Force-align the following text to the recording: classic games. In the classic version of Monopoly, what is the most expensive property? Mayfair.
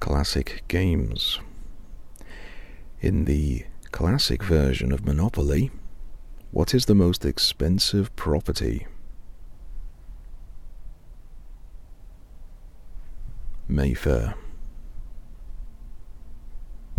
classic 0.00 0.62
games. 0.68 1.40
In 3.00 3.24
the 3.24 3.64
classic 3.92 4.42
version 4.42 4.92
of 4.92 5.04
Monopoly, 5.04 5.70
what 6.50 6.74
is 6.74 6.86
the 6.86 6.94
most 6.94 7.24
expensive 7.24 8.14
property? 8.16 8.86
Mayfair. 13.68 14.34